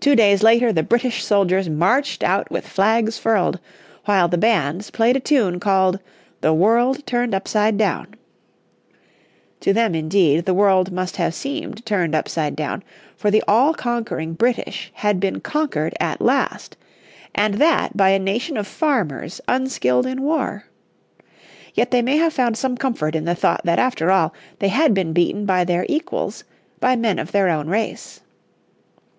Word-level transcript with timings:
Two 0.00 0.14
days 0.14 0.42
later 0.42 0.70
the 0.70 0.82
British 0.82 1.24
soldiers 1.24 1.66
marched 1.70 2.22
out 2.22 2.50
with 2.50 2.68
flags 2.68 3.16
furled, 3.16 3.58
while 4.04 4.28
the 4.28 4.36
bands 4.36 4.90
played 4.90 5.16
a 5.16 5.18
tune 5.18 5.58
called 5.58 5.98
"The 6.42 6.52
World 6.52 7.06
Turned 7.06 7.34
Upside 7.34 7.78
Down." 7.78 8.08
To 9.60 9.72
them 9.72 9.94
indeed 9.94 10.44
the 10.44 10.52
world 10.52 10.92
must 10.92 11.16
have 11.16 11.32
seemed 11.32 11.86
turned 11.86 12.14
upside 12.14 12.54
down, 12.54 12.82
for 13.16 13.30
the 13.30 13.42
all 13.48 13.72
conquering 13.72 14.34
British 14.34 14.90
had 14.96 15.18
been 15.18 15.40
conquered 15.40 15.94
at 15.98 16.20
last, 16.20 16.76
and 17.34 17.54
that 17.54 17.96
by 17.96 18.10
a 18.10 18.18
nation 18.18 18.58
of 18.58 18.66
farmers 18.66 19.40
unskilled 19.48 20.04
in 20.04 20.20
war. 20.20 20.64
Yet 21.72 21.92
they 21.92 22.02
may 22.02 22.18
have 22.18 22.34
found 22.34 22.58
some 22.58 22.76
comfort 22.76 23.14
in 23.14 23.24
the 23.24 23.34
thought 23.34 23.62
that 23.64 23.78
after 23.78 24.10
all 24.10 24.34
they 24.58 24.68
had 24.68 24.92
been 24.92 25.14
beaten 25.14 25.46
by 25.46 25.64
their 25.64 25.86
equals, 25.88 26.44
by 26.78 26.94
men 26.94 27.18
of 27.18 27.32
their 27.32 27.48
own 27.48 27.68
race. 27.70 28.20